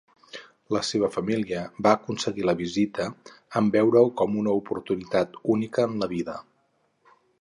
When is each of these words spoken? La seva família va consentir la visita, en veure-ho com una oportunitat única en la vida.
La 0.75 0.79
seva 0.85 1.09
família 1.15 1.59
va 1.87 1.91
consentir 2.07 2.47
la 2.49 2.55
visita, 2.61 3.07
en 3.61 3.69
veure-ho 3.77 4.09
com 4.23 4.39
una 4.45 4.57
oportunitat 4.63 5.39
única 5.57 5.87
en 5.91 5.95
la 6.05 6.09
vida. 6.15 6.41